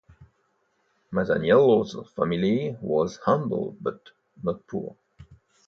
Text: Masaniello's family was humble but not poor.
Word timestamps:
Masaniello's 1.13 1.95
family 2.15 2.75
was 2.81 3.17
humble 3.17 3.77
but 3.81 4.09
not 4.41 4.65
poor. 4.65 4.95